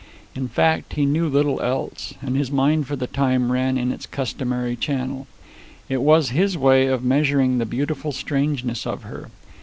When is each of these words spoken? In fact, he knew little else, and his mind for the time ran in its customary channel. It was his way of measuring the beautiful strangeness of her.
In 0.33 0.47
fact, 0.47 0.93
he 0.93 1.05
knew 1.05 1.29
little 1.29 1.61
else, 1.61 2.15
and 2.23 2.35
his 2.35 2.49
mind 2.49 2.87
for 2.87 2.95
the 2.95 3.05
time 3.05 3.51
ran 3.51 3.77
in 3.77 3.91
its 3.91 4.07
customary 4.07 4.75
channel. 4.75 5.27
It 5.89 6.01
was 6.01 6.29
his 6.29 6.57
way 6.57 6.87
of 6.87 7.03
measuring 7.03 7.59
the 7.59 7.67
beautiful 7.67 8.11
strangeness 8.11 8.87
of 8.87 9.03
her. 9.03 9.27